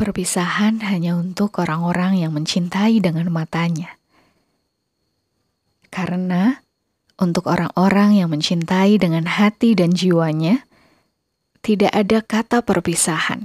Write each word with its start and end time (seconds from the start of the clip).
Perpisahan 0.00 0.80
hanya 0.80 1.12
untuk 1.12 1.60
orang-orang 1.60 2.24
yang 2.24 2.32
mencintai 2.32 3.04
dengan 3.04 3.28
matanya. 3.28 4.00
Karena 5.92 6.64
untuk 7.20 7.52
orang-orang 7.52 8.16
yang 8.16 8.32
mencintai 8.32 8.96
dengan 8.96 9.28
hati 9.28 9.76
dan 9.76 9.92
jiwanya, 9.92 10.64
tidak 11.60 11.92
ada 11.92 12.24
kata 12.24 12.64
perpisahan. 12.64 13.44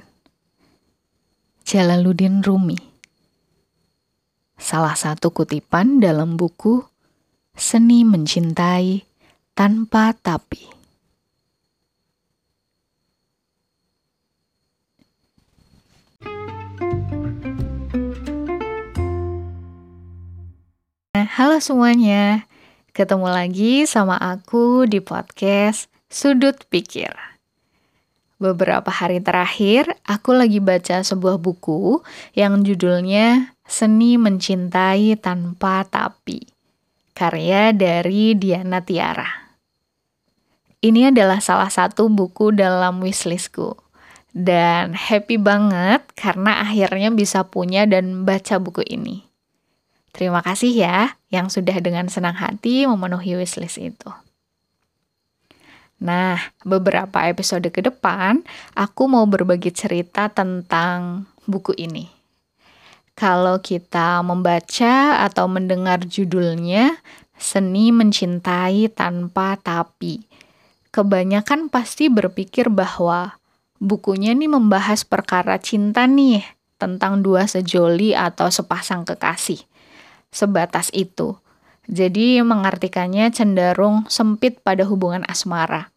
Jalaluddin 1.67 2.39
Rumi 2.39 2.79
Salah 4.55 4.95
satu 4.95 5.35
kutipan 5.35 5.99
dalam 5.99 6.39
buku 6.39 6.87
Seni 7.51 8.07
Mencintai 8.07 9.03
Tanpa 9.51 10.15
Tapi. 10.15 10.74
Halo 21.35 21.59
semuanya, 21.59 22.47
ketemu 22.95 23.27
lagi 23.27 23.83
sama 23.83 24.15
aku 24.15 24.87
di 24.87 25.03
podcast 25.03 25.91
Sudut 26.07 26.55
Pikir. 26.71 27.11
Beberapa 28.39 28.87
hari 28.87 29.19
terakhir, 29.19 29.99
aku 30.07 30.31
lagi 30.31 30.63
baca 30.63 31.03
sebuah 31.03 31.35
buku 31.35 31.99
yang 32.39 32.63
judulnya 32.63 33.51
Seni 33.67 34.15
Mencintai 34.15 35.19
Tanpa 35.19 35.83
Tapi, 35.83 36.39
karya 37.11 37.75
dari 37.75 38.39
Diana 38.39 38.79
Tiara. 38.79 39.51
Ini 40.79 41.11
adalah 41.11 41.43
salah 41.43 41.67
satu 41.67 42.07
buku 42.07 42.55
dalam 42.55 43.03
wishlistku. 43.03 43.75
Dan 44.31 44.95
happy 44.95 45.35
banget 45.35 45.99
karena 46.15 46.63
akhirnya 46.63 47.11
bisa 47.11 47.43
punya 47.43 47.83
dan 47.83 48.23
baca 48.23 48.55
buku 48.55 48.87
ini. 48.87 49.34
Terima 50.15 50.39
kasih 50.39 50.71
ya 50.71 51.19
yang 51.27 51.51
sudah 51.51 51.75
dengan 51.83 52.07
senang 52.07 52.39
hati 52.39 52.87
memenuhi 52.87 53.35
wishlist 53.35 53.83
itu. 53.83 54.07
Nah, 55.99 56.39
beberapa 56.63 57.27
episode 57.27 57.67
ke 57.67 57.83
depan, 57.83 58.39
aku 58.79 59.11
mau 59.11 59.27
berbagi 59.27 59.75
cerita 59.75 60.31
tentang 60.31 61.27
buku 61.43 61.75
ini. 61.75 62.07
Kalau 63.11 63.59
kita 63.59 64.23
membaca 64.23 65.19
atau 65.23 65.51
mendengar 65.51 66.07
judulnya, 66.07 66.95
Seni 67.35 67.91
Mencintai 67.91 68.87
Tanpa 68.95 69.59
Tapi, 69.59 70.23
kebanyakan 70.95 71.67
pasti 71.67 72.07
berpikir 72.07 72.71
bahwa 72.71 73.35
bukunya 73.83 74.31
nih 74.31 74.47
membahas 74.47 75.03
perkara 75.03 75.59
cinta 75.59 76.07
nih, 76.07 76.43
tentang 76.79 77.19
dua 77.19 77.47
sejoli 77.47 78.15
atau 78.15 78.47
sepasang 78.47 79.03
kekasih 79.03 79.63
sebatas 80.35 80.91
itu. 80.91 81.39
Jadi 81.87 82.43
mengartikannya 82.43 83.31
cenderung 83.31 84.03
sempit 84.11 84.59
pada 84.59 84.83
hubungan 84.83 85.23
asmara. 85.31 85.95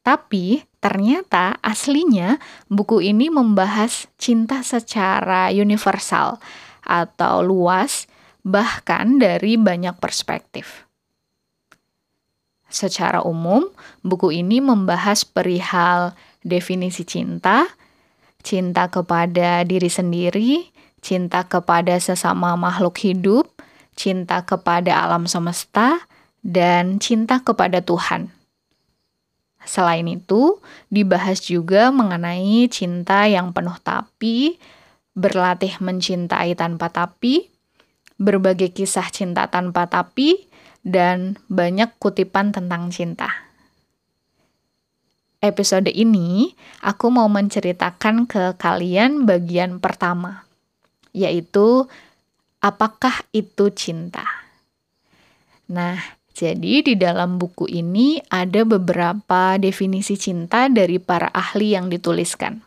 Tapi 0.00 0.64
ternyata 0.80 1.60
aslinya 1.60 2.40
buku 2.72 3.04
ini 3.04 3.28
membahas 3.28 4.08
cinta 4.16 4.64
secara 4.64 5.52
universal 5.52 6.40
atau 6.80 7.44
luas, 7.44 8.08
bahkan 8.40 9.20
dari 9.20 9.60
banyak 9.60 10.00
perspektif. 10.00 10.88
Secara 12.70 13.20
umum, 13.26 13.66
buku 14.00 14.30
ini 14.30 14.62
membahas 14.62 15.26
perihal 15.26 16.14
definisi 16.46 17.02
cinta, 17.02 17.66
cinta 18.40 18.88
kepada 18.88 19.66
diri 19.66 19.90
sendiri, 19.90 20.70
cinta 21.04 21.44
kepada 21.44 21.98
sesama 22.00 22.56
makhluk 22.56 22.96
hidup, 23.04 23.52
cinta 24.00 24.40
kepada 24.48 25.04
alam 25.04 25.28
semesta, 25.28 26.08
dan 26.40 26.96
cinta 26.96 27.44
kepada 27.44 27.84
Tuhan. 27.84 28.32
Selain 29.60 30.08
itu, 30.08 30.56
dibahas 30.88 31.44
juga 31.44 31.92
mengenai 31.92 32.64
cinta 32.72 33.28
yang 33.28 33.52
penuh 33.52 33.76
tapi, 33.84 34.56
berlatih 35.12 35.76
mencintai 35.84 36.56
tanpa 36.56 36.88
tapi, 36.88 37.52
berbagai 38.16 38.72
kisah 38.72 39.12
cinta 39.12 39.52
tanpa 39.52 39.84
tapi, 39.84 40.48
dan 40.80 41.36
banyak 41.52 41.92
kutipan 42.00 42.56
tentang 42.56 42.88
cinta. 42.88 43.28
Episode 45.44 45.92
ini, 45.92 46.56
aku 46.80 47.12
mau 47.12 47.28
menceritakan 47.28 48.24
ke 48.24 48.56
kalian 48.56 49.28
bagian 49.28 49.76
pertama 49.76 50.48
yaitu 51.10 51.90
apakah 52.60 53.24
itu 53.32 53.72
cinta. 53.72 54.24
Nah, 55.68 55.96
jadi 56.36 56.80
di 56.80 56.94
dalam 56.96 57.36
buku 57.36 57.68
ini 57.68 58.20
ada 58.32 58.64
beberapa 58.64 59.60
definisi 59.60 60.16
cinta 60.16 60.72
dari 60.72 60.96
para 60.96 61.28
ahli 61.32 61.76
yang 61.76 61.92
dituliskan. 61.92 62.64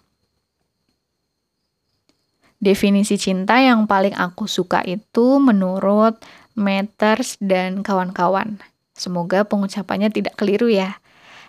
Definisi 2.64 3.20
cinta 3.20 3.60
yang 3.60 3.90
paling 3.92 4.16
aku 4.16 4.48
suka 4.48 4.86
itu 4.88 5.42
menurut 5.42 6.16
Matters 6.56 7.36
dan 7.42 7.82
kawan-kawan. 7.82 8.62
Semoga 8.94 9.44
pengucapannya 9.44 10.14
tidak 10.14 10.38
keliru 10.38 10.70
ya. 10.70 11.02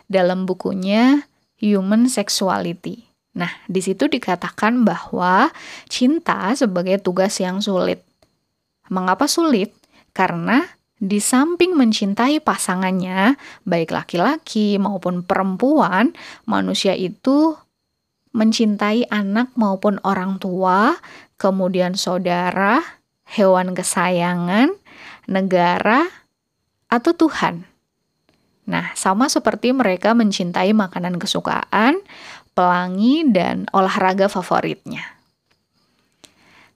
Dalam 0.09 0.49
bukunya 0.49 1.29
Human 1.61 2.11
Sexuality. 2.11 3.05
Nah, 3.37 3.53
di 3.71 3.79
situ 3.79 4.11
dikatakan 4.11 4.83
bahwa 4.83 5.55
cinta 5.87 6.51
sebagai 6.57 6.99
tugas 6.99 7.37
yang 7.39 7.61
sulit. 7.63 8.03
Mengapa 8.93 9.25
sulit? 9.29 9.73
Karena 10.15 10.63
di 10.95 11.21
samping 11.21 11.77
mencintai 11.77 12.41
pasangannya, 12.41 13.37
baik 13.69 13.93
laki-laki 13.93 14.81
maupun 14.81 15.27
perempuan, 15.27 16.17
manusia 16.49 16.97
itu 16.97 17.59
mencintai 18.35 19.07
anak 19.13 19.55
maupun 19.55 20.03
orang 20.03 20.43
tua, 20.43 20.99
kemudian 21.39 21.95
saudara, 21.95 22.83
hewan 23.31 23.79
kesayangan, 23.79 24.75
negara, 25.31 26.09
atau 26.91 27.15
Tuhan. 27.15 27.67
Nah, 28.65 28.91
sama 28.97 29.29
seperti 29.29 29.77
mereka 29.77 30.17
mencintai 30.17 30.73
makanan 30.73 31.21
kesukaan, 31.21 32.01
pelangi, 32.57 33.29
dan 33.29 33.69
olahraga 33.71 34.27
favoritnya. 34.27 35.14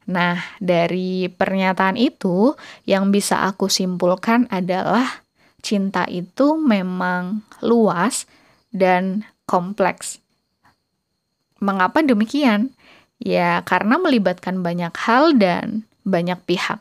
Nah, 0.09 0.41
dari 0.57 1.29
pernyataan 1.29 2.01
itu, 2.01 2.57
yang 2.89 3.13
bisa 3.13 3.45
aku 3.45 3.69
simpulkan 3.69 4.49
adalah 4.49 5.21
cinta 5.61 6.09
itu 6.09 6.57
memang 6.57 7.45
luas 7.61 8.25
dan 8.73 9.29
kompleks. 9.45 10.25
Mengapa 11.61 12.01
demikian? 12.01 12.73
Ya, 13.21 13.61
karena 13.69 14.01
melibatkan 14.01 14.65
banyak 14.65 14.95
hal 14.97 15.37
dan 15.37 15.85
banyak 16.09 16.41
pihak. 16.49 16.81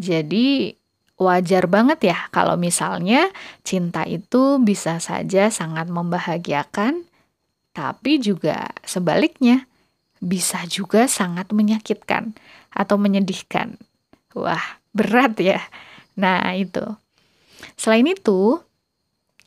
Jadi, 0.00 0.80
wajar 1.20 1.68
banget 1.68 2.16
ya 2.16 2.18
kalau 2.32 2.56
misalnya 2.56 3.28
cinta 3.60 4.08
itu 4.08 4.56
bisa 4.56 4.96
saja 5.04 5.52
sangat 5.52 5.92
membahagiakan 5.92 7.04
tapi 7.76 8.16
juga 8.16 8.72
sebaliknya 8.88 9.68
bisa 10.20 10.62
juga 10.68 11.08
sangat 11.08 11.50
menyakitkan 11.50 12.36
atau 12.70 13.00
menyedihkan. 13.00 13.80
Wah, 14.36 14.78
berat 14.92 15.40
ya. 15.40 15.60
Nah, 16.14 16.54
itu. 16.54 16.84
Selain 17.74 18.04
itu, 18.04 18.60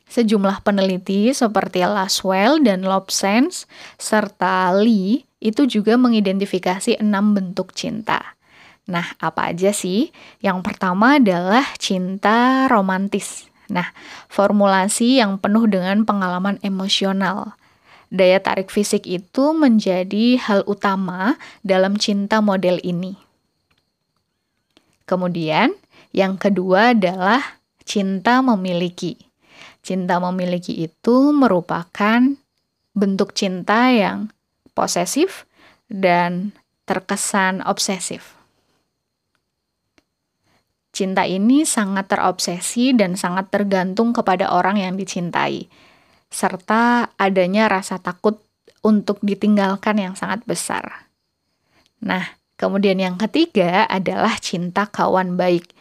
sejumlah 0.10 0.66
peneliti 0.66 1.32
seperti 1.32 1.86
Laswell 1.86 2.62
dan 2.62 2.86
Lobsens 2.86 3.70
serta 4.02 4.74
Lee 4.74 5.25
itu 5.40 5.70
juga 5.70 5.96
mengidentifikasi 5.96 7.00
enam 7.00 7.38
bentuk 7.38 7.72
cinta. 7.78 8.36
Nah, 8.84 9.16
apa 9.22 9.56
aja 9.56 9.72
sih? 9.72 10.12
Yang 10.44 10.60
pertama 10.68 11.22
adalah 11.22 11.64
cinta 11.80 12.68
romantis. 12.68 13.48
Nah, 13.72 13.96
formulasi 14.28 15.24
yang 15.24 15.40
penuh 15.40 15.72
dengan 15.72 16.04
pengalaman 16.04 16.60
emosional 16.60 17.56
daya 18.13 18.38
tarik 18.38 18.69
fisik 18.69 19.10
itu 19.10 19.57
menjadi 19.57 20.38
hal 20.38 20.62
utama 20.69 21.42
dalam 21.65 21.98
cinta 21.98 22.45
model 22.45 22.77
ini. 22.86 23.18
Kemudian, 25.10 25.74
yang 26.13 26.38
kedua 26.38 26.94
adalah 26.94 27.57
cinta 27.81 28.45
memiliki. 28.45 29.18
Cinta 29.81 30.21
memiliki 30.21 30.86
itu 30.86 31.33
merupakan 31.33 32.21
bentuk 32.94 33.33
cinta 33.33 33.89
yang 33.89 34.30
posesif 34.77 35.50
dan 35.89 36.54
terkesan 36.86 37.66
obsesif. 37.66 38.38
Cinta 40.94 41.25
ini 41.25 41.66
sangat 41.66 42.13
terobsesi 42.13 42.94
dan 42.94 43.18
sangat 43.18 43.50
tergantung 43.50 44.13
kepada 44.13 44.54
orang 44.54 44.77
yang 44.77 44.94
dicintai 44.94 45.66
serta 46.33 47.13
adanya 47.15 47.69
rasa 47.69 48.01
takut 48.01 48.41
untuk 48.83 49.21
ditinggalkan 49.24 50.01
yang 50.01 50.13
sangat 50.18 50.44
besar. 50.44 51.07
Nah, 52.03 52.35
kemudian 52.59 53.00
yang 53.00 53.15
ketiga 53.15 53.88
adalah 53.88 54.35
cinta 54.41 54.89
kawan 54.89 55.39
baik. 55.39 55.71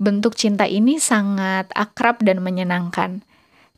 Bentuk 0.00 0.34
cinta 0.34 0.66
ini 0.66 0.98
sangat 0.98 1.70
akrab 1.76 2.24
dan 2.24 2.42
menyenangkan. 2.42 3.22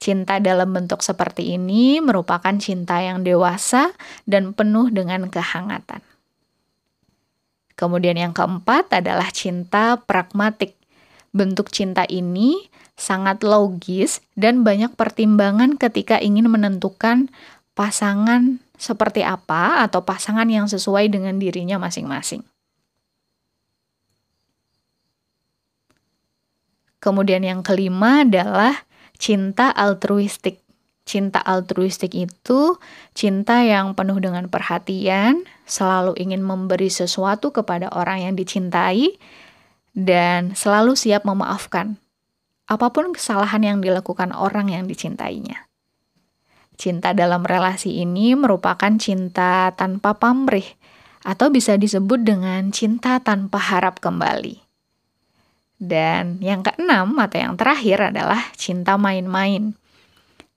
Cinta 0.03 0.43
dalam 0.43 0.75
bentuk 0.75 0.99
seperti 1.05 1.55
ini 1.55 2.03
merupakan 2.03 2.55
cinta 2.59 2.99
yang 2.99 3.23
dewasa 3.23 3.95
dan 4.27 4.51
penuh 4.51 4.91
dengan 4.91 5.31
kehangatan. 5.31 6.03
Kemudian 7.79 8.19
yang 8.19 8.35
keempat 8.35 8.91
adalah 8.99 9.31
cinta 9.31 9.99
pragmatik. 9.99 10.82
Bentuk 11.33 11.73
cinta 11.73 12.05
ini 12.09 12.69
sangat 12.93 13.41
logis 13.41 14.21
dan 14.37 14.63
banyak 14.63 14.93
pertimbangan 14.95 15.81
ketika 15.81 16.21
ingin 16.21 16.53
menentukan 16.53 17.33
pasangan 17.73 18.61
seperti 18.77 19.25
apa 19.25 19.81
atau 19.89 20.05
pasangan 20.05 20.45
yang 20.45 20.69
sesuai 20.69 21.09
dengan 21.09 21.41
dirinya 21.41 21.81
masing-masing. 21.81 22.45
Kemudian 27.03 27.43
yang 27.43 27.67
kelima 27.67 28.23
adalah 28.23 28.87
cinta 29.19 29.75
altruistik. 29.75 30.63
Cinta 31.03 31.43
altruistik 31.43 32.15
itu 32.15 32.79
cinta 33.11 33.59
yang 33.67 33.99
penuh 33.99 34.23
dengan 34.23 34.47
perhatian, 34.47 35.43
selalu 35.67 36.15
ingin 36.15 36.47
memberi 36.47 36.87
sesuatu 36.87 37.51
kepada 37.51 37.91
orang 37.91 38.23
yang 38.31 38.35
dicintai, 38.39 39.19
dan 39.93 40.57
selalu 40.57 40.97
siap 40.97 41.25
memaafkan 41.29 42.01
apa 42.73 42.89
pun 42.89 43.13
kesalahan 43.13 43.61
yang 43.61 43.79
dilakukan 43.85 44.33
orang 44.33 44.73
yang 44.73 44.89
dicintainya. 44.89 45.69
Cinta 46.81 47.13
dalam 47.13 47.45
relasi 47.45 48.01
ini 48.01 48.33
merupakan 48.33 48.91
cinta 48.97 49.77
tanpa 49.77 50.17
pamrih, 50.17 50.65
atau 51.23 51.53
bisa 51.53 51.79
disebut 51.79 52.25
dengan 52.25 52.75
cinta 52.75 53.23
tanpa 53.23 53.61
harap 53.61 54.03
kembali. 54.03 54.59
Dan 55.83 56.39
yang 56.39 56.63
keenam 56.63 57.19
atau 57.19 57.39
yang 57.39 57.55
terakhir 57.59 58.15
adalah 58.15 58.51
cinta 58.55 58.95
main-main. 58.95 59.75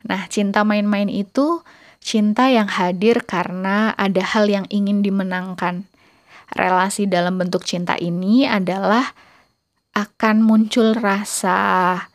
Nah, 0.05 0.29
cinta 0.29 0.61
main-main 0.61 1.09
itu 1.09 1.65
cinta 1.97 2.47
yang 2.49 2.69
hadir 2.69 3.25
karena 3.25 3.93
ada 3.97 4.21
hal 4.21 4.45
yang 4.45 4.69
ingin 4.69 5.01
dimenangkan. 5.01 5.89
Relasi 6.53 7.09
dalam 7.09 7.41
bentuk 7.41 7.65
cinta 7.65 7.97
ini 7.97 8.45
adalah 8.45 9.17
akan 9.95 10.43
muncul 10.43 10.91
rasa 10.93 12.11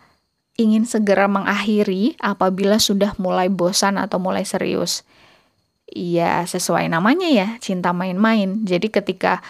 ingin 0.61 0.85
segera 0.85 1.25
mengakhiri 1.25 2.21
apabila 2.21 2.77
sudah 2.77 3.17
mulai 3.17 3.49
bosan 3.49 3.97
atau 3.97 4.21
mulai 4.21 4.45
serius. 4.45 5.09
Ya, 5.91 6.45
sesuai 6.45 6.87
namanya 6.93 7.27
ya, 7.27 7.49
cinta 7.59 7.91
main-main. 7.91 8.63
Jadi 8.63 8.93
ketika 8.93 9.43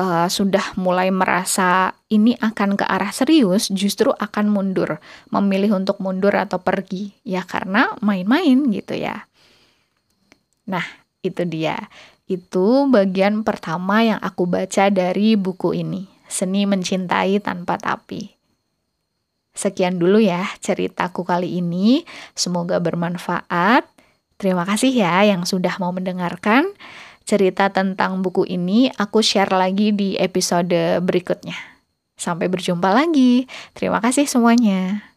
uh, 0.00 0.26
sudah 0.26 0.74
mulai 0.80 1.12
merasa 1.12 1.94
ini 2.08 2.34
akan 2.40 2.80
ke 2.80 2.84
arah 2.88 3.12
serius, 3.12 3.68
justru 3.70 4.10
akan 4.10 4.50
mundur, 4.50 4.98
memilih 5.28 5.76
untuk 5.78 6.00
mundur 6.00 6.34
atau 6.34 6.58
pergi, 6.58 7.12
ya 7.22 7.44
karena 7.44 7.92
main-main 8.00 8.72
gitu 8.72 8.96
ya. 8.96 9.28
Nah, 10.66 10.84
itu 11.20 11.44
dia. 11.46 11.78
Itu 12.26 12.88
bagian 12.88 13.44
pertama 13.44 14.00
yang 14.02 14.18
aku 14.18 14.48
baca 14.48 14.88
dari 14.88 15.36
buku 15.36 15.76
ini, 15.76 16.08
Seni 16.32 16.64
Mencintai 16.64 17.36
Tanpa 17.44 17.76
Tapi. 17.76 18.32
Sekian 19.52 20.00
dulu 20.00 20.16
ya 20.16 20.48
ceritaku 20.64 21.28
kali 21.28 21.60
ini, 21.60 22.08
semoga 22.32 22.80
bermanfaat. 22.80 23.84
Terima 24.40 24.64
kasih 24.64 24.90
ya 24.90 25.28
yang 25.28 25.44
sudah 25.44 25.76
mau 25.76 25.92
mendengarkan 25.92 26.72
cerita 27.22 27.68
tentang 27.70 28.24
buku 28.24 28.48
ini 28.48 28.90
aku 28.96 29.20
share 29.22 29.52
lagi 29.52 29.92
di 29.92 30.16
episode 30.16 31.04
berikutnya. 31.04 31.54
Sampai 32.16 32.48
berjumpa 32.48 32.90
lagi. 32.90 33.44
Terima 33.76 34.00
kasih 34.00 34.24
semuanya. 34.24 35.11